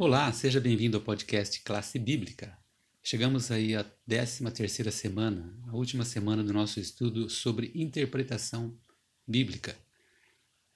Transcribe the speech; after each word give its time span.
Olá, 0.00 0.32
seja 0.32 0.60
bem-vindo 0.60 0.96
ao 0.96 1.02
podcast 1.02 1.60
Classe 1.62 1.98
Bíblica. 1.98 2.56
Chegamos 3.02 3.50
aí 3.50 3.74
à 3.74 3.82
13 3.82 4.48
terceira 4.52 4.92
semana, 4.92 5.52
a 5.66 5.74
última 5.74 6.04
semana 6.04 6.40
do 6.44 6.52
nosso 6.52 6.78
estudo 6.78 7.28
sobre 7.28 7.72
interpretação 7.74 8.78
bíblica. 9.26 9.76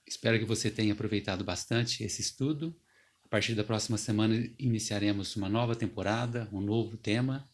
Espero 0.05 0.41
que 0.41 0.45
você 0.45 0.73
tenha 0.73 0.93
aproveitado 0.93 1.45
bastante 1.45 2.03
esse 2.03 2.21
estudo. 2.21 2.77
A 3.25 3.29
partir 3.29 3.55
da 3.55 3.63
próxima 3.63 3.97
semana 3.97 4.35
iniciaremos 4.59 5.37
uma 5.37 5.49
nova 5.49 5.77
temporada, 5.77 6.49
um 6.53 6.61
novo 6.61 6.97
tema. 6.97 7.49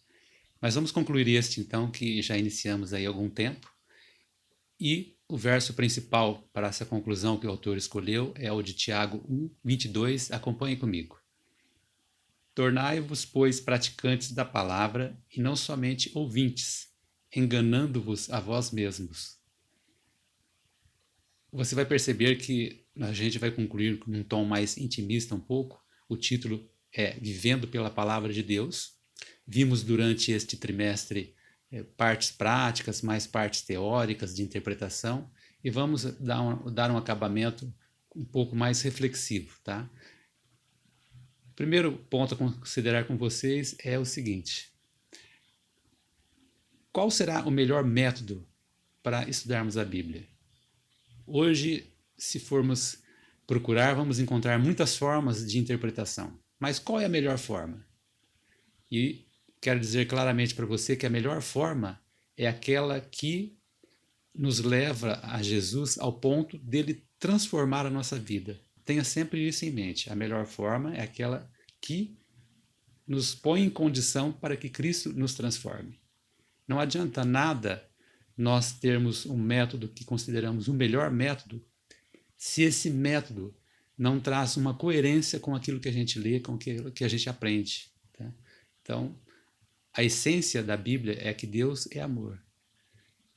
Mas 0.62 0.74
vamos 0.74 0.90
concluir 0.90 1.28
este 1.28 1.60
então 1.60 1.90
que 1.90 2.22
já 2.22 2.38
iniciamos 2.38 2.94
aí 2.94 3.04
há 3.04 3.10
algum 3.10 3.28
tempo. 3.28 3.70
E 4.80 5.18
o 5.28 5.36
verso 5.36 5.74
principal 5.74 6.48
para 6.50 6.68
essa 6.68 6.86
conclusão 6.86 7.38
que 7.38 7.46
o 7.46 7.50
autor 7.50 7.76
escolheu 7.76 8.32
é 8.36 8.50
o 8.50 8.62
de 8.62 8.72
Tiago 8.72 9.22
1, 9.28 9.50
22. 9.62 10.32
Acompanhe 10.32 10.74
comigo. 10.74 11.18
Tornai-vos, 12.58 13.24
pois, 13.24 13.60
praticantes 13.60 14.32
da 14.32 14.44
palavra 14.44 15.16
e 15.32 15.40
não 15.40 15.54
somente 15.54 16.10
ouvintes, 16.12 16.88
enganando-vos 17.32 18.28
a 18.30 18.40
vós 18.40 18.72
mesmos. 18.72 19.38
Você 21.52 21.76
vai 21.76 21.86
perceber 21.86 22.34
que 22.34 22.84
a 22.98 23.12
gente 23.12 23.38
vai 23.38 23.52
concluir 23.52 24.00
com 24.00 24.10
um 24.10 24.24
tom 24.24 24.44
mais 24.44 24.76
intimista 24.76 25.36
um 25.36 25.40
pouco. 25.40 25.80
O 26.08 26.16
título 26.16 26.68
é 26.92 27.12
Vivendo 27.20 27.68
pela 27.68 27.90
Palavra 27.90 28.32
de 28.32 28.42
Deus. 28.42 28.96
Vimos 29.46 29.84
durante 29.84 30.32
este 30.32 30.56
trimestre 30.56 31.36
é, 31.70 31.84
partes 31.84 32.32
práticas, 32.32 33.02
mais 33.02 33.24
partes 33.24 33.62
teóricas 33.62 34.34
de 34.34 34.42
interpretação 34.42 35.30
e 35.62 35.70
vamos 35.70 36.02
dar 36.18 36.42
um, 36.42 36.74
dar 36.74 36.90
um 36.90 36.96
acabamento 36.96 37.72
um 38.16 38.24
pouco 38.24 38.56
mais 38.56 38.82
reflexivo, 38.82 39.60
tá? 39.62 39.88
Primeiro 41.58 41.98
ponto 42.08 42.34
a 42.34 42.36
considerar 42.36 43.04
com 43.04 43.16
vocês 43.16 43.74
é 43.82 43.98
o 43.98 44.04
seguinte: 44.04 44.70
qual 46.92 47.10
será 47.10 47.44
o 47.44 47.50
melhor 47.50 47.82
método 47.82 48.46
para 49.02 49.28
estudarmos 49.28 49.76
a 49.76 49.84
Bíblia? 49.84 50.28
Hoje, 51.26 51.92
se 52.16 52.38
formos 52.38 53.02
procurar, 53.44 53.94
vamos 53.94 54.20
encontrar 54.20 54.56
muitas 54.56 54.96
formas 54.96 55.44
de 55.44 55.58
interpretação. 55.58 56.38
Mas 56.60 56.78
qual 56.78 57.00
é 57.00 57.06
a 57.06 57.08
melhor 57.08 57.38
forma? 57.38 57.84
E 58.88 59.26
quero 59.60 59.80
dizer 59.80 60.06
claramente 60.06 60.54
para 60.54 60.64
você 60.64 60.94
que 60.94 61.06
a 61.06 61.10
melhor 61.10 61.42
forma 61.42 62.00
é 62.36 62.46
aquela 62.46 63.00
que 63.00 63.58
nos 64.32 64.60
leva 64.60 65.18
a 65.24 65.42
Jesus 65.42 65.98
ao 65.98 66.12
ponto 66.12 66.56
dele 66.56 67.04
transformar 67.18 67.84
a 67.84 67.90
nossa 67.90 68.16
vida. 68.16 68.60
Tenha 68.88 69.04
sempre 69.04 69.46
isso 69.46 69.66
em 69.66 69.70
mente. 69.70 70.10
A 70.10 70.16
melhor 70.16 70.46
forma 70.46 70.96
é 70.96 71.02
aquela 71.02 71.46
que 71.78 72.16
nos 73.06 73.34
põe 73.34 73.62
em 73.62 73.68
condição 73.68 74.32
para 74.32 74.56
que 74.56 74.70
Cristo 74.70 75.12
nos 75.12 75.34
transforme. 75.34 76.00
Não 76.66 76.80
adianta 76.80 77.22
nada 77.22 77.86
nós 78.34 78.72
termos 78.72 79.26
um 79.26 79.36
método 79.36 79.88
que 79.88 80.06
consideramos 80.06 80.68
o 80.68 80.72
melhor 80.72 81.10
método 81.10 81.62
se 82.34 82.62
esse 82.62 82.88
método 82.88 83.54
não 83.96 84.18
traz 84.18 84.56
uma 84.56 84.72
coerência 84.72 85.38
com 85.38 85.54
aquilo 85.54 85.80
que 85.80 85.88
a 85.90 85.92
gente 85.92 86.18
lê, 86.18 86.40
com 86.40 86.54
aquilo 86.54 86.90
que 86.90 87.04
a 87.04 87.08
gente 87.08 87.28
aprende. 87.28 87.90
Tá? 88.16 88.32
Então, 88.80 89.14
a 89.92 90.02
essência 90.02 90.62
da 90.62 90.78
Bíblia 90.78 91.18
é 91.20 91.34
que 91.34 91.46
Deus 91.46 91.86
é 91.92 92.00
amor. 92.00 92.42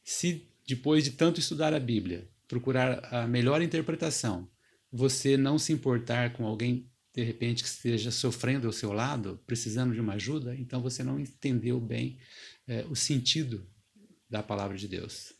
Se 0.01 0.47
depois 0.65 1.03
de 1.03 1.11
tanto 1.11 1.41
estudar 1.41 1.73
a 1.73 1.79
Bíblia, 1.79 2.25
procurar 2.47 3.03
a 3.13 3.27
melhor 3.27 3.61
interpretação, 3.61 4.49
você 4.91 5.37
não 5.37 5.57
se 5.57 5.71
importar 5.71 6.33
com 6.33 6.45
alguém 6.45 6.89
de 7.13 7.23
repente 7.23 7.63
que 7.63 7.69
esteja 7.69 8.09
sofrendo 8.11 8.67
ao 8.67 8.73
seu 8.73 8.93
lado, 8.93 9.39
precisando 9.45 9.93
de 9.93 9.99
uma 9.99 10.13
ajuda, 10.13 10.55
então 10.55 10.81
você 10.81 11.03
não 11.03 11.19
entendeu 11.19 11.79
bem 11.79 12.17
é, 12.67 12.85
o 12.89 12.95
sentido 12.95 13.67
da 14.29 14.41
palavra 14.41 14.77
de 14.77 14.87
Deus. 14.87 15.33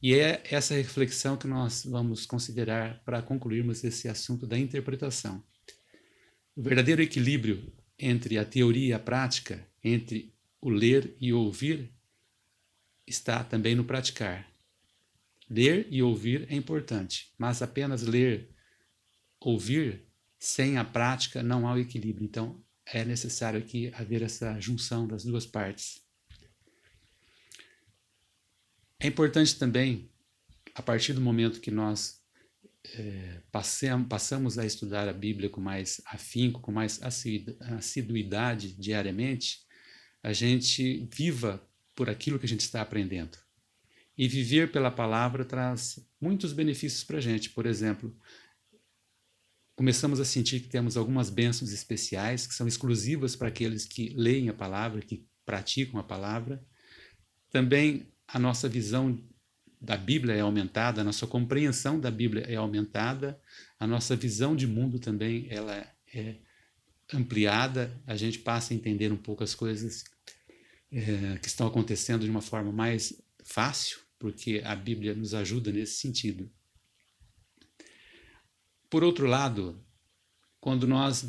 E 0.00 0.14
é 0.14 0.42
essa 0.50 0.74
reflexão 0.74 1.36
que 1.36 1.46
nós 1.46 1.84
vamos 1.84 2.26
considerar 2.26 3.02
para 3.04 3.22
concluirmos 3.22 3.84
esse 3.84 4.08
assunto 4.08 4.46
da 4.46 4.58
interpretação. 4.58 5.42
O 6.56 6.62
verdadeiro 6.62 7.02
equilíbrio 7.02 7.72
entre 7.98 8.38
a 8.38 8.44
teoria 8.44 8.88
e 8.88 8.92
a 8.92 8.98
prática, 8.98 9.66
entre 9.82 10.34
o 10.60 10.68
ler 10.68 11.16
e 11.20 11.32
o 11.32 11.40
ouvir, 11.40 11.92
está 13.06 13.44
também 13.44 13.74
no 13.74 13.84
praticar. 13.84 14.53
Ler 15.48 15.86
e 15.90 16.02
ouvir 16.02 16.46
é 16.50 16.56
importante, 16.56 17.32
mas 17.38 17.60
apenas 17.60 18.02
ler, 18.02 18.50
ouvir, 19.38 20.06
sem 20.38 20.78
a 20.78 20.84
prática 20.84 21.42
não 21.42 21.68
há 21.68 21.74
o 21.74 21.78
equilíbrio. 21.78 22.24
Então 22.24 22.62
é 22.86 23.04
necessário 23.04 23.58
aqui 23.58 23.90
haver 23.94 24.22
essa 24.22 24.58
junção 24.60 25.06
das 25.06 25.24
duas 25.24 25.46
partes. 25.46 26.02
É 28.98 29.06
importante 29.06 29.58
também, 29.58 30.10
a 30.74 30.82
partir 30.82 31.12
do 31.12 31.20
momento 31.20 31.60
que 31.60 31.70
nós 31.70 32.22
é, 32.96 33.42
passamos, 33.50 34.08
passamos 34.08 34.58
a 34.58 34.64
estudar 34.64 35.08
a 35.08 35.12
Bíblia 35.12 35.48
com 35.48 35.60
mais 35.60 36.00
afinco, 36.06 36.60
com 36.60 36.72
mais 36.72 37.00
assiduidade 37.70 38.72
diariamente, 38.72 39.60
a 40.22 40.32
gente 40.32 41.08
viva 41.12 41.66
por 41.94 42.08
aquilo 42.08 42.38
que 42.38 42.46
a 42.46 42.48
gente 42.48 42.62
está 42.62 42.80
aprendendo. 42.80 43.43
E 44.16 44.28
viver 44.28 44.70
pela 44.70 44.90
palavra 44.90 45.44
traz 45.44 45.98
muitos 46.20 46.52
benefícios 46.52 47.02
para 47.02 47.18
a 47.18 47.20
gente. 47.20 47.50
Por 47.50 47.66
exemplo, 47.66 48.16
começamos 49.74 50.20
a 50.20 50.24
sentir 50.24 50.60
que 50.60 50.68
temos 50.68 50.96
algumas 50.96 51.30
bênçãos 51.30 51.72
especiais 51.72 52.46
que 52.46 52.54
são 52.54 52.66
exclusivas 52.66 53.34
para 53.34 53.48
aqueles 53.48 53.84
que 53.84 54.10
leem 54.10 54.48
a 54.48 54.54
palavra, 54.54 55.00
que 55.00 55.26
praticam 55.44 55.98
a 55.98 56.04
palavra. 56.04 56.64
Também 57.50 58.12
a 58.26 58.38
nossa 58.38 58.68
visão 58.68 59.18
da 59.80 59.96
Bíblia 59.96 60.34
é 60.34 60.40
aumentada, 60.40 61.00
a 61.00 61.04
nossa 61.04 61.26
compreensão 61.26 62.00
da 62.00 62.10
Bíblia 62.10 62.44
é 62.48 62.56
aumentada, 62.56 63.38
a 63.78 63.86
nossa 63.86 64.16
visão 64.16 64.56
de 64.56 64.66
mundo 64.66 64.98
também 64.98 65.46
ela 65.50 65.74
é 66.12 66.36
ampliada, 67.12 68.00
a 68.06 68.16
gente 68.16 68.38
passa 68.38 68.72
a 68.72 68.76
entender 68.76 69.12
um 69.12 69.16
pouco 69.16 69.44
as 69.44 69.54
coisas 69.54 70.04
é, 70.90 71.38
que 71.38 71.48
estão 71.48 71.66
acontecendo 71.66 72.24
de 72.24 72.30
uma 72.30 72.40
forma 72.40 72.72
mais 72.72 73.22
fácil, 73.44 73.98
porque 74.24 74.62
a 74.64 74.74
Bíblia 74.74 75.14
nos 75.14 75.34
ajuda 75.34 75.70
nesse 75.70 75.96
sentido. 75.96 76.50
Por 78.88 79.04
outro 79.04 79.26
lado, 79.26 79.78
quando 80.58 80.86
nós 80.86 81.26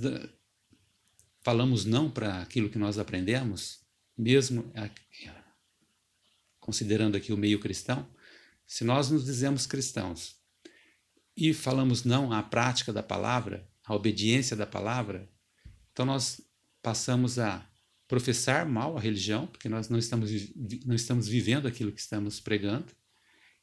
falamos 1.42 1.84
não 1.84 2.10
para 2.10 2.42
aquilo 2.42 2.70
que 2.70 2.78
nós 2.78 2.98
aprendemos, 2.98 3.82
mesmo 4.18 4.72
considerando 6.58 7.18
aqui 7.18 7.34
o 7.34 7.38
meio 7.38 7.60
cristão, 7.60 8.10
se 8.66 8.86
nós 8.86 9.12
nos 9.12 9.26
dizemos 9.26 9.68
cristãos 9.68 10.38
e 11.36 11.54
falamos 11.54 12.06
não 12.06 12.32
à 12.32 12.42
prática 12.42 12.94
da 12.94 13.04
palavra, 13.04 13.70
à 13.84 13.94
obediência 13.94 14.56
da 14.56 14.66
palavra, 14.66 15.30
então 15.92 16.06
nós 16.06 16.40
passamos 16.82 17.38
a 17.40 17.70
professar 18.08 18.66
mal 18.66 18.98
a 18.98 19.00
religião, 19.00 19.48
porque 19.48 19.70
nós 19.70 19.90
não 19.90 19.98
estamos, 19.98 20.32
não 20.86 20.96
estamos 20.96 21.28
vivendo 21.28 21.68
aquilo 21.68 21.92
que 21.92 22.00
estamos 22.00 22.40
pregando, 22.40 22.88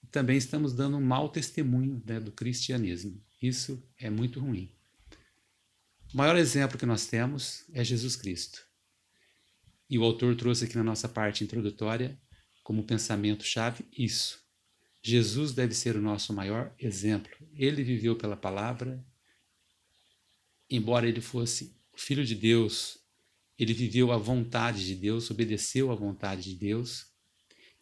e 0.03 0.07
também 0.07 0.37
estamos 0.37 0.73
dando 0.73 0.97
um 0.97 1.05
mau 1.05 1.29
testemunho 1.29 2.03
né, 2.05 2.19
do 2.19 2.33
cristianismo. 2.33 3.23
Isso 3.41 3.83
é 3.99 4.11
muito 4.11 4.41
ruim. 4.41 4.71
O 6.13 6.17
maior 6.17 6.37
exemplo 6.37 6.79
que 6.79 6.87
nós 6.87 7.07
temos 7.07 7.65
é 7.73 7.83
Jesus 7.85 8.17
Cristo. 8.17 8.67
E 9.89 9.99
o 9.99 10.05
autor 10.05 10.35
trouxe 10.37 10.65
aqui 10.65 10.77
na 10.77 10.85
nossa 10.85 11.09
parte 11.09 11.45
introdutória, 11.45 12.19
como 12.63 12.85
pensamento-chave, 12.85 13.85
isso. 13.97 14.41
Jesus 15.03 15.53
deve 15.53 15.75
ser 15.75 15.97
o 15.97 16.03
nosso 16.03 16.33
maior 16.33 16.73
exemplo. 16.79 17.33
Ele 17.55 17.83
viveu 17.83 18.17
pela 18.17 18.37
palavra, 18.37 19.05
embora 20.71 21.09
ele 21.09 21.21
fosse 21.21 21.77
o 21.93 21.99
Filho 22.01 22.25
de 22.25 22.35
Deus, 22.35 23.02
ele 23.63 23.75
viveu 23.75 24.11
a 24.11 24.17
vontade 24.17 24.85
de 24.85 24.95
Deus, 24.95 25.31
obedeceu 25.31 25.91
à 25.91 25.95
vontade 25.95 26.51
de 26.51 26.57
Deus 26.57 27.07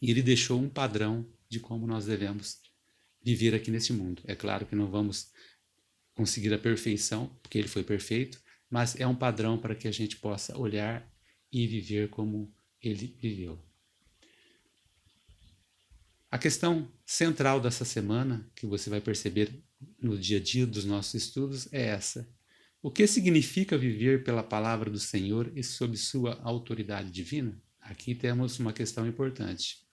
e 0.01 0.11
ele 0.11 0.21
deixou 0.21 0.59
um 0.59 0.69
padrão 0.69 1.27
de 1.49 1.59
como 1.59 1.87
nós 1.87 2.05
devemos 2.05 2.59
viver 3.23 3.53
aqui 3.55 3.71
nesse 3.71 3.93
mundo. 3.93 4.21
É 4.25 4.35
claro 4.35 4.65
que 4.65 4.75
não 4.75 4.89
vamos 4.89 5.31
conseguir 6.13 6.53
a 6.53 6.59
perfeição, 6.59 7.27
porque 7.41 7.57
ele 7.57 7.67
foi 7.67 7.83
perfeito, 7.83 8.41
mas 8.69 8.99
é 8.99 9.07
um 9.07 9.15
padrão 9.15 9.57
para 9.57 9.75
que 9.75 9.87
a 9.87 9.91
gente 9.91 10.17
possa 10.17 10.57
olhar 10.57 11.07
e 11.51 11.67
viver 11.67 12.09
como 12.09 12.53
ele 12.81 13.15
viveu. 13.19 13.63
A 16.29 16.37
questão 16.37 16.89
central 17.05 17.59
dessa 17.59 17.83
semana, 17.83 18.49
que 18.55 18.65
você 18.65 18.89
vai 18.89 19.01
perceber 19.01 19.51
no 19.99 20.17
dia 20.17 20.37
a 20.37 20.41
dia 20.41 20.65
dos 20.65 20.85
nossos 20.85 21.15
estudos, 21.15 21.71
é 21.73 21.87
essa: 21.87 22.27
o 22.81 22.89
que 22.89 23.05
significa 23.05 23.77
viver 23.77 24.23
pela 24.23 24.41
palavra 24.41 24.89
do 24.89 24.99
Senhor 24.99 25.51
e 25.55 25.63
sob 25.63 25.95
sua 25.95 26.39
autoridade 26.41 27.11
divina? 27.11 27.61
Aqui 27.79 28.15
temos 28.15 28.59
uma 28.59 28.73
questão 28.73 29.07
importante. 29.07 29.85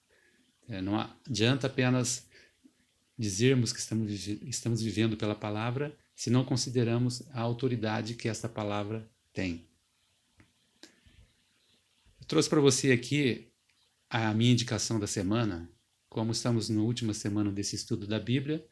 É, 0.69 0.81
não 0.81 0.99
adianta 1.27 1.67
apenas 1.67 2.27
dizermos 3.19 3.73
que 3.73 3.81
estamos, 3.81 4.83
vivendo 4.83 5.17
pela 5.17 5.35
palavra 5.35 5.97
se 6.15 6.31
não 6.31 6.45
consideramos 6.45 7.23
a 7.33 7.41
autoridade 7.41 8.15
que 8.15 8.29
esta 8.29 8.49
palavra 8.49 9.09
tem. 9.33 9.69
Eu 12.21 12.27
trouxe 12.27 12.49
para 12.49 12.61
você 12.61 12.93
aqui 12.93 13.53
a 14.09 14.33
minha 14.33 14.53
indicação 14.53 14.99
da 14.99 15.07
semana. 15.07 15.71
Como 16.09 16.33
estamos 16.33 16.69
na 16.69 16.81
última 16.81 17.13
semana 17.13 17.53
desse 17.53 17.77
estudo 17.77 18.07
da 18.07 18.19
Bíblia, 18.19 18.67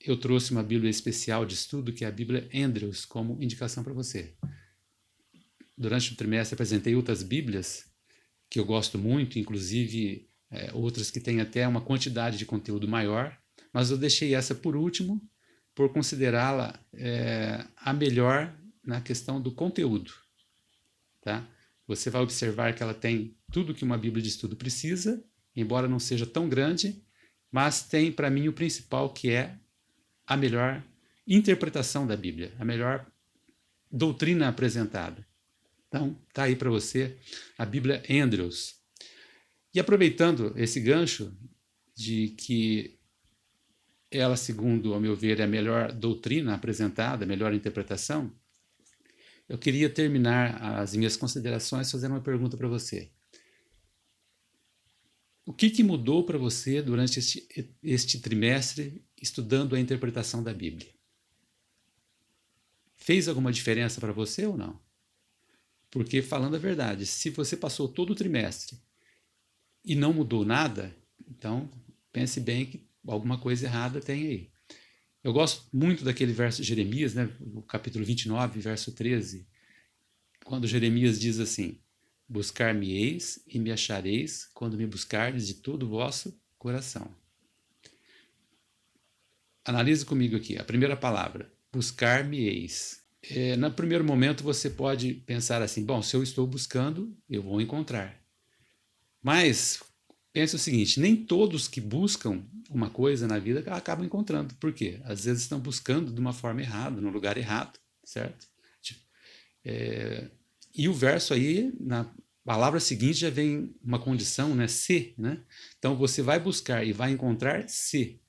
eu 0.00 0.16
trouxe 0.16 0.52
uma 0.52 0.62
Bíblia 0.62 0.90
especial 0.90 1.44
de 1.44 1.54
estudo, 1.54 1.92
que 1.92 2.04
é 2.04 2.08
a 2.08 2.12
Bíblia 2.12 2.48
Andrews, 2.54 3.04
como 3.04 3.42
indicação 3.42 3.82
para 3.82 3.92
você. 3.92 4.34
Durante 5.76 6.12
o 6.12 6.16
trimestre 6.16 6.54
apresentei 6.54 6.94
outras 6.94 7.22
Bíblias 7.22 7.84
que 8.50 8.58
eu 8.58 8.64
gosto 8.64 8.98
muito, 8.98 9.38
inclusive 9.38 10.28
é, 10.50 10.72
outras 10.72 11.10
que 11.10 11.20
têm 11.20 11.40
até 11.40 11.66
uma 11.68 11.80
quantidade 11.80 12.38
de 12.38 12.46
conteúdo 12.46 12.88
maior, 12.88 13.36
mas 13.72 13.90
eu 13.90 13.98
deixei 13.98 14.34
essa 14.34 14.54
por 14.54 14.74
último, 14.74 15.20
por 15.74 15.92
considerá-la 15.92 16.78
é, 16.94 17.64
a 17.76 17.92
melhor 17.92 18.56
na 18.82 19.00
questão 19.00 19.40
do 19.40 19.52
conteúdo. 19.52 20.12
Tá? 21.20 21.46
Você 21.86 22.08
vai 22.10 22.22
observar 22.22 22.74
que 22.74 22.82
ela 22.82 22.94
tem 22.94 23.36
tudo 23.52 23.74
que 23.74 23.84
uma 23.84 23.98
Bíblia 23.98 24.22
de 24.22 24.28
estudo 24.28 24.56
precisa, 24.56 25.22
embora 25.54 25.88
não 25.88 25.98
seja 25.98 26.26
tão 26.26 26.48
grande, 26.48 27.02
mas 27.50 27.82
tem 27.82 28.10
para 28.10 28.30
mim 28.30 28.48
o 28.48 28.52
principal 28.52 29.12
que 29.12 29.30
é 29.30 29.58
a 30.28 30.36
melhor 30.36 30.84
interpretação 31.26 32.06
da 32.06 32.14
Bíblia, 32.14 32.52
a 32.58 32.64
melhor 32.64 33.10
doutrina 33.90 34.48
apresentada. 34.48 35.26
Então, 35.88 36.20
tá 36.34 36.42
aí 36.42 36.54
para 36.54 36.68
você 36.68 37.16
a 37.56 37.64
Bíblia 37.64 38.02
Andrews. 38.10 38.76
E 39.74 39.80
aproveitando 39.80 40.52
esse 40.54 40.80
gancho 40.80 41.34
de 41.96 42.28
que 42.28 42.98
ela, 44.10 44.36
segundo 44.36 44.92
ao 44.92 45.00
meu 45.00 45.16
ver, 45.16 45.40
é 45.40 45.44
a 45.44 45.48
melhor 45.48 45.92
doutrina 45.92 46.54
apresentada, 46.54 47.24
a 47.24 47.28
melhor 47.28 47.54
interpretação, 47.54 48.32
eu 49.48 49.56
queria 49.56 49.88
terminar 49.88 50.78
as 50.78 50.94
minhas 50.94 51.16
considerações 51.16 51.90
fazendo 51.90 52.12
uma 52.12 52.20
pergunta 52.20 52.54
para 52.56 52.68
você. 52.68 53.10
O 55.46 55.54
que, 55.54 55.70
que 55.70 55.82
mudou 55.82 56.24
para 56.24 56.36
você 56.36 56.82
durante 56.82 57.18
este, 57.18 57.48
este 57.82 58.20
trimestre 58.20 59.07
estudando 59.20 59.74
a 59.74 59.80
interpretação 59.80 60.42
da 60.42 60.52
Bíblia? 60.52 60.88
Fez 62.96 63.28
alguma 63.28 63.52
diferença 63.52 64.00
para 64.00 64.12
você 64.12 64.46
ou 64.46 64.56
não? 64.56 64.80
Porque, 65.90 66.20
falando 66.20 66.56
a 66.56 66.58
verdade, 66.58 67.06
se 67.06 67.30
você 67.30 67.56
passou 67.56 67.88
todo 67.88 68.10
o 68.10 68.14
trimestre 68.14 68.78
e 69.84 69.94
não 69.94 70.12
mudou 70.12 70.44
nada, 70.44 70.94
então 71.26 71.70
pense 72.12 72.40
bem 72.40 72.66
que 72.66 72.86
alguma 73.06 73.38
coisa 73.38 73.66
errada 73.66 74.00
tem 74.00 74.26
aí. 74.26 74.50
Eu 75.24 75.32
gosto 75.32 75.66
muito 75.72 76.04
daquele 76.04 76.32
verso 76.32 76.62
de 76.62 76.68
Jeremias, 76.68 77.14
né, 77.14 77.28
o 77.40 77.62
capítulo 77.62 78.04
29, 78.04 78.60
verso 78.60 78.92
13, 78.92 79.46
quando 80.44 80.66
Jeremias 80.66 81.18
diz 81.18 81.40
assim: 81.40 81.78
Buscar-me-eis 82.28 83.42
e 83.46 83.58
me 83.58 83.72
achareis 83.72 84.48
quando 84.54 84.76
me 84.76 84.86
buscardes 84.86 85.46
de 85.46 85.54
todo 85.54 85.84
o 85.84 85.88
vosso 85.88 86.38
coração. 86.58 87.10
Analise 89.68 90.04
comigo 90.04 90.36
aqui, 90.36 90.56
a 90.58 90.64
primeira 90.64 90.96
palavra, 90.96 91.52
buscar-me-eis 91.72 92.98
é, 93.22 93.56
no 93.56 93.70
primeiro 93.70 94.04
momento 94.04 94.44
você 94.44 94.70
pode 94.70 95.14
pensar 95.14 95.60
assim: 95.62 95.84
bom, 95.84 96.00
se 96.02 96.16
eu 96.16 96.22
estou 96.22 96.46
buscando, 96.46 97.16
eu 97.28 97.42
vou 97.42 97.60
encontrar. 97.60 98.16
Mas 99.22 99.82
pense 100.32 100.54
o 100.54 100.58
seguinte: 100.58 101.00
nem 101.00 101.16
todos 101.16 101.68
que 101.68 101.80
buscam 101.80 102.42
uma 102.70 102.90
coisa 102.90 103.26
na 103.26 103.38
vida 103.38 103.60
acabam 103.74 104.06
encontrando. 104.06 104.54
Por 104.54 104.72
quê? 104.72 105.00
Às 105.04 105.24
vezes 105.24 105.42
estão 105.42 105.58
buscando 105.58 106.12
de 106.12 106.20
uma 106.20 106.32
forma 106.32 106.62
errada, 106.62 107.00
no 107.00 107.10
lugar 107.10 107.36
errado, 107.36 107.78
certo? 108.04 108.46
Tipo, 108.80 109.00
é, 109.64 110.30
e 110.74 110.88
o 110.88 110.94
verso 110.94 111.34
aí, 111.34 111.72
na 111.80 112.10
palavra 112.44 112.78
seguinte, 112.78 113.18
já 113.18 113.30
vem 113.30 113.74
uma 113.82 113.98
condição, 113.98 114.54
né? 114.54 114.68
Se, 114.68 115.14
né? 115.18 115.42
Então 115.78 115.96
você 115.96 116.22
vai 116.22 116.38
buscar 116.38 116.86
e 116.86 116.92
vai 116.92 117.10
encontrar 117.10 117.68
se, 117.68 118.20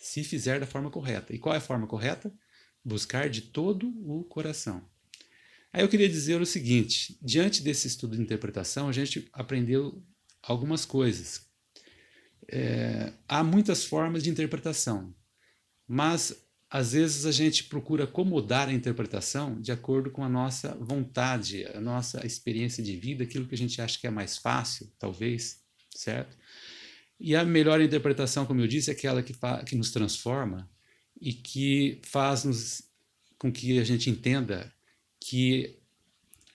se 0.00 0.24
fizer 0.24 0.60
da 0.60 0.66
forma 0.66 0.90
correta. 0.90 1.34
E 1.34 1.38
qual 1.38 1.54
é 1.54 1.58
a 1.58 1.60
forma 1.60 1.86
correta? 1.86 2.32
buscar 2.88 3.28
de 3.28 3.42
todo 3.42 3.88
o 3.88 4.24
coração. 4.24 4.82
Aí 5.72 5.82
eu 5.82 5.88
queria 5.88 6.08
dizer 6.08 6.40
o 6.40 6.46
seguinte: 6.46 7.18
diante 7.20 7.62
desse 7.62 7.86
estudo 7.86 8.16
de 8.16 8.22
interpretação, 8.22 8.88
a 8.88 8.92
gente 8.92 9.28
aprendeu 9.32 10.02
algumas 10.42 10.84
coisas. 10.84 11.46
É, 12.50 13.12
há 13.28 13.44
muitas 13.44 13.84
formas 13.84 14.22
de 14.22 14.30
interpretação, 14.30 15.14
mas 15.86 16.34
às 16.70 16.92
vezes 16.92 17.26
a 17.26 17.32
gente 17.32 17.64
procura 17.64 18.04
acomodar 18.04 18.68
a 18.68 18.72
interpretação 18.72 19.60
de 19.60 19.70
acordo 19.70 20.10
com 20.10 20.24
a 20.24 20.28
nossa 20.28 20.74
vontade, 20.76 21.66
a 21.74 21.80
nossa 21.80 22.26
experiência 22.26 22.82
de 22.82 22.96
vida, 22.96 23.24
aquilo 23.24 23.46
que 23.46 23.54
a 23.54 23.58
gente 23.58 23.80
acha 23.82 23.98
que 23.98 24.06
é 24.06 24.10
mais 24.10 24.38
fácil, 24.38 24.90
talvez, 24.98 25.60
certo? 25.94 26.36
E 27.20 27.34
a 27.34 27.44
melhor 27.44 27.80
interpretação, 27.80 28.46
como 28.46 28.60
eu 28.60 28.66
disse, 28.66 28.90
é 28.90 28.92
aquela 28.92 29.22
que, 29.22 29.34
que 29.66 29.74
nos 29.76 29.90
transforma, 29.90 30.68
e 31.20 31.32
que 31.32 32.00
faz 32.04 32.44
nos, 32.44 32.82
com 33.38 33.50
que 33.50 33.78
a 33.78 33.84
gente 33.84 34.08
entenda 34.08 34.72
que 35.20 35.78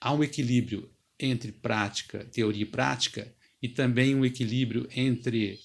há 0.00 0.12
um 0.12 0.24
equilíbrio 0.24 0.90
entre 1.18 1.52
prática, 1.52 2.24
teoria 2.24 2.62
e 2.62 2.66
prática, 2.66 3.32
e 3.62 3.68
também 3.68 4.14
um 4.14 4.24
equilíbrio 4.24 4.88
entre 4.94 5.58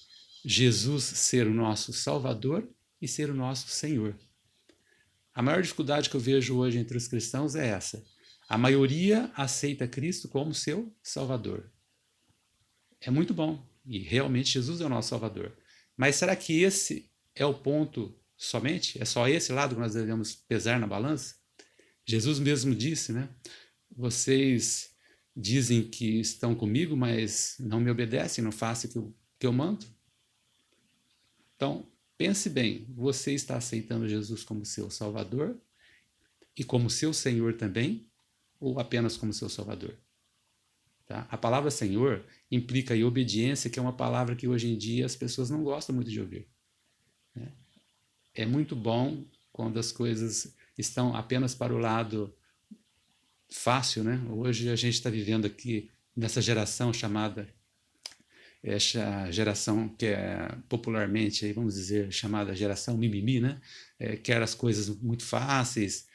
Jesus 0.44 1.04
ser 1.04 1.46
o 1.46 1.54
nosso 1.54 1.92
Salvador 1.92 2.68
e 3.00 3.08
ser 3.08 3.30
o 3.30 3.34
nosso 3.34 3.68
Senhor. 3.68 4.16
A 5.34 5.42
maior 5.42 5.62
dificuldade 5.62 6.08
que 6.08 6.16
eu 6.16 6.20
vejo 6.20 6.56
hoje 6.56 6.78
entre 6.78 6.96
os 6.96 7.08
cristãos 7.08 7.54
é 7.54 7.68
essa. 7.68 8.04
A 8.48 8.58
maioria 8.58 9.30
aceita 9.34 9.86
Cristo 9.86 10.28
como 10.28 10.54
seu 10.54 10.92
Salvador. 11.02 11.70
É 13.00 13.10
muito 13.10 13.32
bom, 13.32 13.64
e 13.84 13.98
realmente 13.98 14.52
Jesus 14.52 14.80
é 14.80 14.86
o 14.86 14.88
nosso 14.88 15.08
Salvador. 15.08 15.56
Mas 15.96 16.16
será 16.16 16.34
que 16.34 16.62
esse 16.62 17.10
é 17.34 17.44
o 17.44 17.54
ponto 17.54 18.14
somente? 18.36 19.00
É 19.00 19.04
só 19.04 19.28
esse 19.28 19.52
lado 19.52 19.74
que 19.74 19.80
nós 19.80 19.94
devemos 19.94 20.34
pesar 20.34 20.78
na 20.78 20.86
balança? 20.86 21.36
Jesus 22.06 22.38
mesmo 22.38 22.74
disse, 22.74 23.12
né? 23.12 23.28
Vocês 23.90 24.90
dizem 25.36 25.82
que 25.82 26.20
estão 26.20 26.54
comigo, 26.54 26.96
mas 26.96 27.56
não 27.58 27.80
me 27.80 27.90
obedecem, 27.90 28.42
não 28.42 28.52
fazem 28.52 28.88
o 28.88 28.92
que 28.92 28.98
eu, 28.98 29.14
que 29.40 29.46
eu 29.46 29.52
mando. 29.52 29.86
Então, 31.56 31.86
pense 32.16 32.48
bem: 32.48 32.86
você 32.88 33.32
está 33.32 33.56
aceitando 33.56 34.08
Jesus 34.08 34.42
como 34.42 34.64
seu 34.64 34.90
Salvador 34.90 35.60
e 36.56 36.64
como 36.64 36.90
seu 36.90 37.12
Senhor 37.12 37.54
também, 37.54 38.10
ou 38.58 38.78
apenas 38.80 39.16
como 39.16 39.32
seu 39.32 39.48
Salvador? 39.48 39.96
Tá? 41.10 41.26
A 41.28 41.36
palavra 41.36 41.72
Senhor 41.72 42.24
implica 42.52 42.94
obediência, 43.04 43.68
que 43.68 43.80
é 43.80 43.82
uma 43.82 43.92
palavra 43.92 44.36
que 44.36 44.46
hoje 44.46 44.68
em 44.68 44.78
dia 44.78 45.04
as 45.04 45.16
pessoas 45.16 45.50
não 45.50 45.64
gostam 45.64 45.92
muito 45.92 46.08
de 46.08 46.20
ouvir. 46.20 46.46
Né? 47.34 47.50
é 48.32 48.46
muito 48.46 48.76
bom 48.76 49.24
quando 49.52 49.80
as 49.80 49.90
coisas 49.90 50.56
estão 50.78 51.16
apenas 51.16 51.52
para 51.52 51.74
o 51.74 51.78
lado 51.78 52.32
fácil, 53.50 54.04
né? 54.04 54.22
Hoje 54.30 54.68
a 54.68 54.76
gente 54.76 54.94
está 54.94 55.10
vivendo 55.10 55.46
aqui 55.46 55.90
nessa 56.16 56.40
geração 56.40 56.92
chamada 56.92 57.52
essa 58.62 59.28
geração 59.32 59.88
que 59.88 60.06
é 60.06 60.48
popularmente, 60.68 61.52
vamos 61.52 61.74
dizer, 61.74 62.12
chamada 62.12 62.54
geração 62.54 62.96
mimimi, 62.96 63.40
né? 63.40 63.60
É, 63.98 64.16
quer 64.16 64.40
as 64.40 64.54
coisas 64.54 64.88
muito 64.88 65.24
fáceis, 65.24 66.06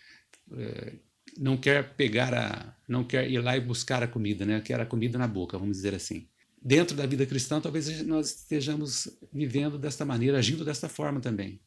é, 0.53 0.93
não 1.37 1.57
quer 1.57 1.95
pegar 1.95 2.33
a, 2.33 2.75
não 2.87 3.03
quer 3.03 3.29
ir 3.29 3.39
lá 3.39 3.57
e 3.57 3.61
buscar 3.61 4.03
a 4.03 4.07
comida, 4.07 4.45
né? 4.45 4.61
Quer 4.61 4.79
a 4.79 4.85
comida 4.85 5.17
na 5.17 5.27
boca, 5.27 5.57
vamos 5.57 5.77
dizer 5.77 5.93
assim. 5.93 6.27
Dentro 6.61 6.95
da 6.95 7.05
vida 7.05 7.25
cristã, 7.25 7.61
talvez 7.61 8.01
nós 8.05 8.29
estejamos 8.29 9.07
vivendo 9.31 9.77
desta 9.77 10.03
maneira, 10.03 10.39
agindo 10.39 10.65
desta 10.65 10.89
forma 10.89 11.19
também. 11.19 11.59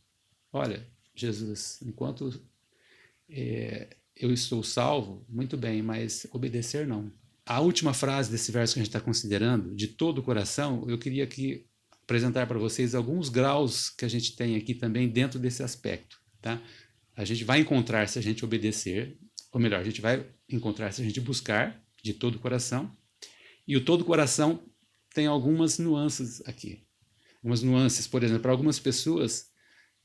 Olha, 0.53 0.87
Jesus, 1.15 1.79
enquanto 1.83 2.41
é, 3.29 3.97
eu 4.17 4.33
estou 4.33 4.63
salvo, 4.63 5.25
muito 5.29 5.57
bem, 5.57 5.83
mas 5.83 6.27
obedecer 6.33 6.87
não. 6.87 7.13
A 7.47 7.61
última 7.61 7.95
frase 7.95 8.31
desse 8.31 8.51
verso 8.51 8.75
que 8.75 8.81
a 8.81 8.83
gente 8.83 8.91
está 8.91 9.01
considerando, 9.01 9.75
de 9.75 9.89
todo 9.89 10.19
o 10.19 10.23
coração, 10.23 10.85
eu 10.89 10.99
queria 10.99 11.25
aqui 11.25 11.67
apresentar 12.03 12.47
para 12.47 12.59
vocês 12.59 12.95
alguns 12.95 13.29
graus 13.29 13.91
que 13.91 14.05
a 14.05 14.09
gente 14.09 14.35
tem 14.35 14.57
aqui 14.57 14.75
também 14.75 15.09
dentro 15.09 15.39
desse 15.39 15.63
aspecto. 15.63 16.19
Tá? 16.41 16.61
A 17.17 17.25
gente 17.25 17.45
vai 17.45 17.61
encontrar 17.61 18.09
se 18.09 18.19
a 18.19 18.23
gente 18.23 18.45
obedecer, 18.45 19.19
ou 19.51 19.61
melhor, 19.61 19.81
a 19.81 19.85
gente 19.85 20.01
vai 20.01 20.27
encontrar 20.49 20.93
se 20.93 21.03
a 21.03 21.05
gente 21.05 21.21
buscar 21.21 21.83
de 22.03 22.15
todo 22.15 22.37
o 22.37 22.39
coração. 22.39 22.97
E 23.67 23.77
o 23.77 23.85
todo 23.85 24.03
o 24.03 24.05
coração 24.05 24.63
tem 25.15 25.27
algumas 25.27 25.79
nuances 25.79 26.41
aqui. 26.47 26.87
Algumas 27.37 27.63
nuances, 27.63 28.07
por 28.07 28.23
exemplo, 28.23 28.43
para 28.43 28.51
algumas 28.51 28.79
pessoas, 28.79 29.51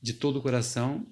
de 0.00 0.12
todo 0.12 0.38
o 0.38 0.42
coração 0.42 1.06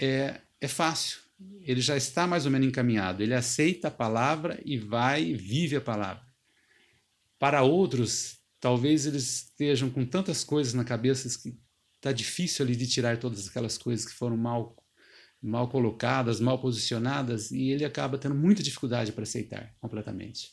é, 0.00 0.40
é 0.60 0.68
fácil. 0.68 1.20
Ele 1.60 1.80
já 1.80 1.96
está 1.96 2.26
mais 2.26 2.44
ou 2.44 2.52
menos 2.52 2.68
encaminhado. 2.68 3.22
Ele 3.22 3.34
aceita 3.34 3.88
a 3.88 3.90
palavra 3.90 4.60
e 4.64 4.78
vai, 4.78 5.34
vive 5.34 5.76
a 5.76 5.80
palavra. 5.80 6.24
Para 7.38 7.62
outros, 7.62 8.38
talvez 8.60 9.06
eles 9.06 9.46
estejam 9.46 9.90
com 9.90 10.06
tantas 10.06 10.44
coisas 10.44 10.74
na 10.74 10.84
cabeça 10.84 11.28
que 11.40 11.58
está 11.96 12.12
difícil 12.12 12.64
ali 12.64 12.76
de 12.76 12.86
tirar 12.86 13.18
todas 13.18 13.48
aquelas 13.48 13.76
coisas 13.76 14.06
que 14.06 14.12
foram 14.12 14.36
mal 14.36 14.76
mal 15.42 15.68
colocadas, 15.68 16.38
mal 16.38 16.58
posicionadas, 16.58 17.50
e 17.50 17.70
ele 17.70 17.84
acaba 17.84 18.16
tendo 18.16 18.34
muita 18.34 18.62
dificuldade 18.62 19.12
para 19.12 19.24
aceitar 19.24 19.74
completamente. 19.80 20.52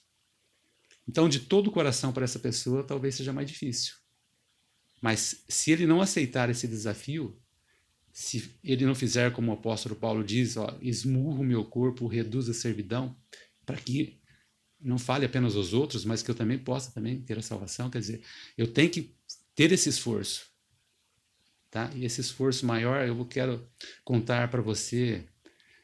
Então, 1.07 1.29
de 1.29 1.41
todo 1.41 1.67
o 1.67 1.71
coração 1.71 2.11
para 2.11 2.23
essa 2.23 2.39
pessoa, 2.39 2.83
talvez 2.83 3.15
seja 3.15 3.31
mais 3.31 3.49
difícil. 3.49 3.93
Mas 5.01 5.43
se 5.47 5.71
ele 5.71 5.85
não 5.85 6.01
aceitar 6.01 6.49
esse 6.49 6.67
desafio, 6.67 7.39
se 8.11 8.55
ele 8.63 8.85
não 8.85 8.95
fizer 8.95 9.31
como 9.31 9.51
o 9.51 9.53
apóstolo 9.53 9.95
Paulo 9.95 10.23
diz, 10.23 10.57
ó, 10.57 10.77
esmurro 10.81 11.43
meu 11.43 11.63
corpo, 11.63 12.07
reduz 12.07 12.49
a 12.49 12.53
servidão, 12.53 13.15
para 13.65 13.77
que 13.77 14.19
não 14.79 14.97
fale 14.97 15.25
apenas 15.25 15.55
aos 15.55 15.73
outros, 15.73 16.05
mas 16.05 16.21
que 16.21 16.31
eu 16.31 16.35
também 16.35 16.57
possa 16.57 16.91
também 16.91 17.21
ter 17.21 17.37
a 17.37 17.41
salvação, 17.41 17.89
quer 17.89 17.99
dizer, 17.99 18.21
eu 18.57 18.67
tenho 18.71 18.89
que 18.89 19.15
ter 19.55 19.71
esse 19.71 19.89
esforço. 19.89 20.49
Tá? 21.69 21.91
E 21.95 22.03
esse 22.03 22.21
esforço 22.21 22.65
maior, 22.65 23.07
eu 23.07 23.25
quero 23.25 23.67
contar 24.03 24.49
para 24.49 24.61
você 24.61 25.27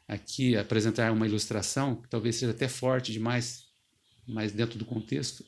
aqui, 0.08 0.56
apresentar 0.56 1.12
uma 1.12 1.27
ilustração, 1.27 2.01
que 2.01 2.10
talvez 2.10 2.36
seja 2.36 2.51
até 2.51 2.68
forte 2.68 3.12
demais, 3.12 3.65
mas 4.27 4.51
dentro 4.51 4.80
do 4.80 4.86
contexto, 4.86 5.46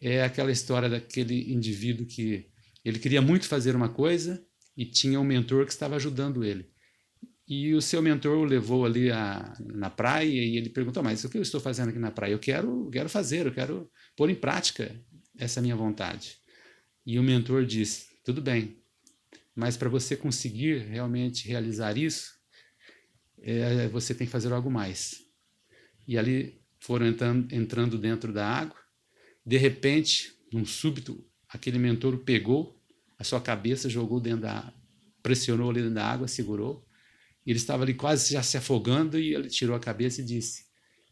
é 0.00 0.22
aquela 0.22 0.52
história 0.52 0.88
daquele 0.88 1.52
indivíduo 1.52 2.06
que 2.06 2.48
ele 2.84 2.98
queria 2.98 3.22
muito 3.22 3.46
fazer 3.46 3.74
uma 3.76 3.88
coisa 3.88 4.44
e 4.76 4.84
tinha 4.84 5.20
um 5.20 5.24
mentor 5.24 5.64
que 5.64 5.72
estava 5.72 5.96
ajudando 5.96 6.44
ele. 6.44 6.70
E 7.46 7.74
o 7.74 7.82
seu 7.82 8.00
mentor 8.00 8.38
o 8.38 8.44
levou 8.44 8.84
ali 8.84 9.10
a, 9.10 9.52
na 9.60 9.90
praia 9.90 10.26
e 10.26 10.56
ele 10.56 10.70
perguntou: 10.70 11.02
Mas 11.02 11.22
o 11.22 11.28
que 11.28 11.36
eu 11.36 11.42
estou 11.42 11.60
fazendo 11.60 11.90
aqui 11.90 11.98
na 11.98 12.10
praia? 12.10 12.32
Eu 12.32 12.38
quero, 12.38 12.88
quero 12.90 13.08
fazer, 13.08 13.46
eu 13.46 13.52
quero 13.52 13.90
pôr 14.16 14.30
em 14.30 14.34
prática 14.34 14.94
essa 15.38 15.60
minha 15.60 15.76
vontade. 15.76 16.38
E 17.04 17.18
o 17.18 17.22
mentor 17.22 17.64
disse: 17.64 18.06
Tudo 18.24 18.40
bem, 18.40 18.81
mas 19.54 19.76
para 19.76 19.88
você 19.88 20.16
conseguir 20.16 20.78
realmente 20.78 21.46
realizar 21.46 21.96
isso, 21.96 22.34
é, 23.40 23.88
você 23.88 24.14
tem 24.14 24.26
que 24.26 24.32
fazer 24.32 24.52
algo 24.52 24.70
mais. 24.70 25.22
E 26.06 26.16
ali 26.16 26.60
foram 26.80 27.06
entrando, 27.06 27.52
entrando 27.54 27.98
dentro 27.98 28.32
da 28.32 28.46
água. 28.46 28.76
De 29.44 29.56
repente, 29.56 30.32
num 30.52 30.64
súbito, 30.64 31.24
aquele 31.48 31.78
mentor 31.78 32.18
pegou 32.18 32.80
a 33.18 33.24
sua 33.24 33.40
cabeça, 33.40 33.88
jogou 33.88 34.20
dentro 34.20 34.42
da 34.42 34.72
pressionou 35.22 35.70
ali 35.70 35.80
dentro 35.80 35.94
da 35.94 36.06
água, 36.06 36.26
segurou. 36.26 36.84
Ele 37.46 37.56
estava 37.58 37.84
ali 37.84 37.94
quase 37.94 38.32
já 38.32 38.42
se 38.42 38.56
afogando 38.56 39.18
e 39.18 39.34
ele 39.34 39.48
tirou 39.48 39.76
a 39.76 39.80
cabeça 39.80 40.20
e 40.20 40.24
disse: 40.24 40.64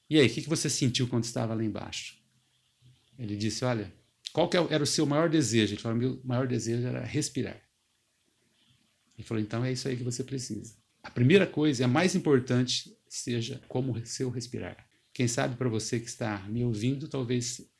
E 0.08 0.18
aí, 0.18 0.26
o 0.26 0.30
que 0.30 0.48
você 0.48 0.68
sentiu 0.68 1.06
quando 1.06 1.24
estava 1.24 1.54
lá 1.54 1.62
embaixo? 1.62 2.16
Ele 3.18 3.36
disse: 3.36 3.64
Olha, 3.64 3.92
qual 4.32 4.50
é 4.52 4.74
era 4.74 4.82
o 4.82 4.86
seu 4.86 5.06
maior 5.06 5.28
desejo? 5.28 5.74
Ele 5.74 5.80
falou: 5.80 5.98
Meu 5.98 6.20
maior 6.24 6.46
desejo 6.46 6.86
era 6.86 7.04
respirar. 7.04 7.60
Ele 9.20 9.26
falou: 9.26 9.42
Então 9.42 9.62
é 9.62 9.70
isso 9.70 9.86
aí 9.86 9.96
que 9.98 10.02
você 10.02 10.24
precisa. 10.24 10.74
A 11.02 11.10
primeira 11.10 11.46
coisa, 11.46 11.84
a 11.84 11.88
mais 11.88 12.14
importante, 12.14 12.96
seja 13.06 13.60
como 13.68 14.04
seu 14.06 14.30
respirar. 14.30 14.88
Quem 15.12 15.28
sabe 15.28 15.56
para 15.56 15.68
você 15.68 16.00
que 16.00 16.08
está 16.08 16.38
me 16.48 16.64
ouvindo, 16.64 17.06
talvez 17.06 17.70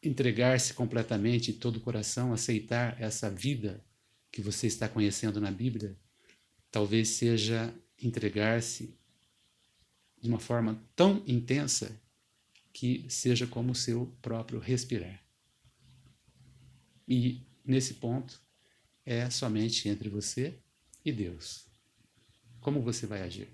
entregar-se 0.00 0.74
completamente, 0.74 1.52
todo 1.52 1.76
o 1.76 1.80
coração, 1.80 2.32
aceitar 2.32 3.00
essa 3.00 3.28
vida 3.28 3.84
que 4.30 4.40
você 4.40 4.68
está 4.68 4.88
conhecendo 4.88 5.40
na 5.40 5.50
Bíblia, 5.50 5.96
talvez 6.70 7.08
seja 7.08 7.74
entregar-se 8.00 8.96
de 10.20 10.28
uma 10.28 10.38
forma 10.38 10.80
tão 10.94 11.22
intensa 11.26 12.00
que 12.72 13.04
seja 13.08 13.46
como 13.46 13.72
o 13.72 13.76
seu 13.76 14.06
próprio 14.22 14.60
respirar. 14.60 15.20
E 17.08 17.44
nesse 17.64 17.94
ponto 17.94 18.40
é 19.04 19.28
somente 19.30 19.88
entre 19.88 20.08
você 20.08 20.58
e 21.04 21.12
Deus. 21.12 21.66
Como 22.60 22.80
você 22.80 23.06
vai 23.06 23.22
agir? 23.22 23.48